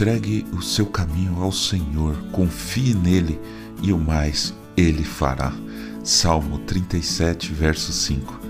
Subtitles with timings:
[0.00, 3.38] Entregue o seu caminho ao Senhor, confie nele
[3.82, 5.52] e o mais ele fará.
[6.02, 8.40] Salmo 37, verso 5.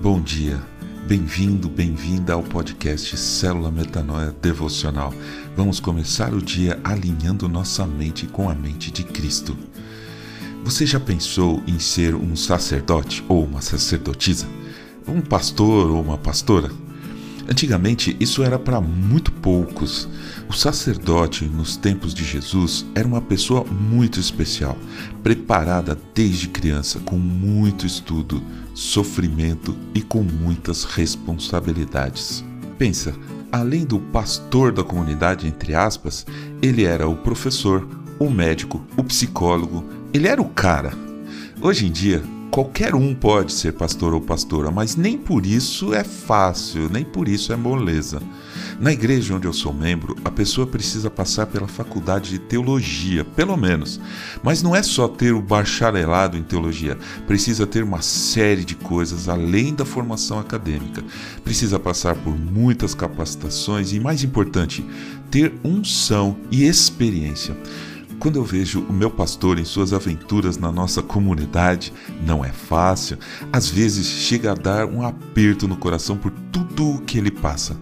[0.00, 0.58] Bom dia,
[1.06, 5.12] bem-vindo, bem-vinda ao podcast Célula Metanoia Devocional.
[5.54, 9.54] Vamos começar o dia alinhando nossa mente com a mente de Cristo.
[10.64, 14.46] Você já pensou em ser um sacerdote ou uma sacerdotisa?
[15.06, 16.70] Um pastor ou uma pastora?
[17.48, 20.08] Antigamente, isso era para muito poucos.
[20.48, 24.76] O sacerdote, nos tempos de Jesus, era uma pessoa muito especial,
[25.22, 28.42] preparada desde criança, com muito estudo,
[28.74, 32.44] sofrimento e com muitas responsabilidades.
[32.78, 33.14] Pensa,
[33.50, 36.24] além do pastor da comunidade, entre aspas,
[36.60, 37.86] ele era o professor,
[38.18, 40.92] o médico, o psicólogo, ele era o cara.
[41.60, 46.04] Hoje em dia, qualquer um pode ser pastor ou pastora, mas nem por isso é
[46.04, 48.20] fácil, nem por isso é moleza.
[48.78, 53.56] Na igreja onde eu sou membro, a pessoa precisa passar pela faculdade de teologia, pelo
[53.56, 53.98] menos.
[54.42, 59.30] Mas não é só ter o bacharelado em teologia, precisa ter uma série de coisas
[59.30, 61.02] além da formação acadêmica.
[61.42, 64.84] Precisa passar por muitas capacitações e, mais importante,
[65.30, 67.56] ter unção e experiência.
[68.22, 71.92] Quando eu vejo o meu pastor em suas aventuras na nossa comunidade,
[72.24, 73.18] não é fácil,
[73.52, 77.76] às vezes chega a dar um aperto no coração por tudo o que ele passa.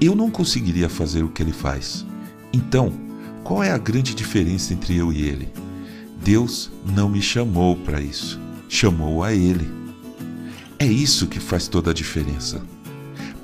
[0.00, 2.04] Eu não conseguiria fazer o que ele faz.
[2.52, 2.92] Então,
[3.44, 5.48] qual é a grande diferença entre eu e ele?
[6.24, 9.70] Deus não me chamou para isso, chamou a ele.
[10.76, 12.60] É isso que faz toda a diferença.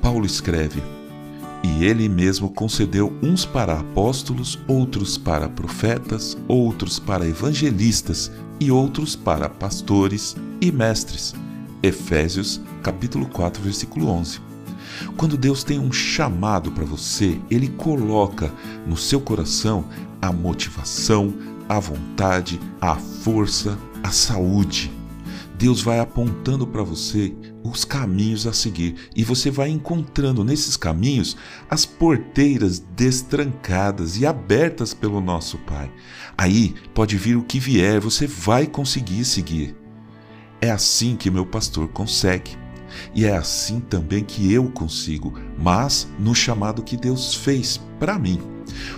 [0.03, 0.83] Paulo escreve:
[1.65, 9.17] e ele mesmo concedeu uns para apóstolos, outros para profetas, outros para evangelistas e outros
[9.17, 11.35] para pastores e mestres.
[11.83, 14.43] Efésios, capítulo 4, versículo 11.
[15.17, 18.53] Quando Deus tem um chamado para você, ele coloca
[18.87, 19.87] no seu coração
[20.21, 21.33] a motivação,
[21.67, 24.93] a vontade, a força, a saúde.
[25.57, 27.35] Deus vai apontando para você
[27.65, 31.35] os caminhos a seguir e você vai encontrando nesses caminhos
[31.69, 35.91] as porteiras destrancadas e abertas pelo nosso Pai.
[36.37, 39.75] Aí pode vir o que vier, você vai conseguir seguir.
[40.61, 42.64] É assim que meu pastor consegue.
[43.15, 48.41] E é assim também que eu consigo, mas no chamado que Deus fez para mim.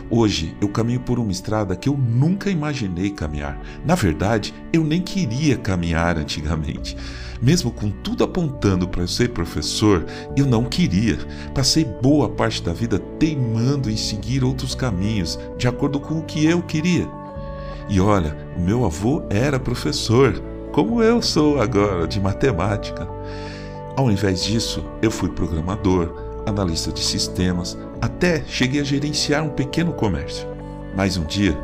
[0.09, 3.61] Hoje eu caminho por uma estrada que eu nunca imaginei caminhar.
[3.85, 6.97] Na verdade, eu nem queria caminhar antigamente.
[7.41, 10.07] Mesmo com tudo apontando para eu ser professor,
[10.37, 11.19] eu não queria.
[11.55, 16.47] Passei boa parte da vida teimando em seguir outros caminhos, de acordo com o que
[16.47, 17.07] eu queria.
[17.89, 20.43] E olha, o meu avô era professor,
[20.73, 23.07] como eu sou agora, de matemática.
[23.97, 26.13] Ao invés disso, eu fui programador,
[26.47, 30.47] analista de sistemas, até cheguei a gerenciar um pequeno comércio.
[30.95, 31.59] Mas um dia,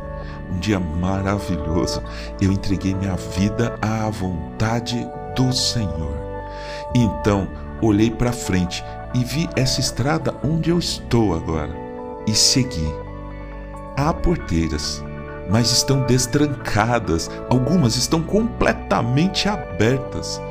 [0.51, 2.01] um dia maravilhoso,
[2.41, 6.17] eu entreguei minha vida à vontade do Senhor.
[6.95, 7.47] Então,
[7.79, 8.83] olhei para frente
[9.13, 11.75] e vi essa estrada onde eu estou agora
[12.25, 12.91] e segui.
[13.95, 15.03] Há porteiras,
[15.51, 20.41] mas estão destrancadas, algumas estão completamente abertas.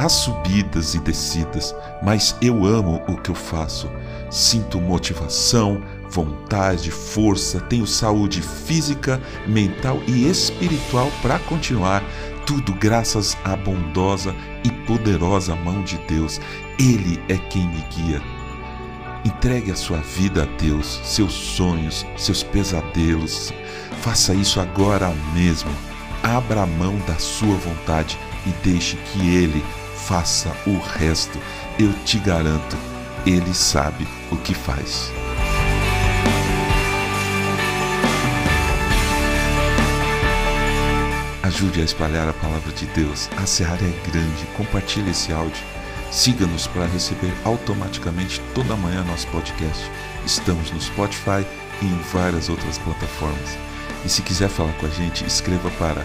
[0.00, 3.86] Há subidas e descidas, mas eu amo o que eu faço.
[4.30, 12.02] Sinto motivação, vontade, força, tenho saúde física, mental e espiritual para continuar.
[12.46, 14.34] Tudo graças à bondosa
[14.64, 16.40] e poderosa mão de Deus.
[16.78, 18.22] Ele é quem me guia.
[19.22, 23.52] Entregue a sua vida a Deus, seus sonhos, seus pesadelos.
[24.00, 25.70] Faça isso agora mesmo.
[26.22, 29.62] Abra a mão da sua vontade e deixe que Ele
[30.06, 31.38] faça o resto.
[31.78, 32.76] Eu te garanto,
[33.26, 35.12] Ele sabe o que faz.
[41.42, 43.28] Ajude a espalhar a palavra de Deus.
[43.36, 44.46] A seara é grande.
[44.56, 45.62] Compartilhe esse áudio.
[46.10, 49.90] Siga-nos para receber automaticamente toda manhã nosso podcast.
[50.24, 51.46] Estamos no Spotify
[51.82, 53.58] e em várias outras plataformas.
[54.04, 56.04] E se quiser falar com a gente, escreva para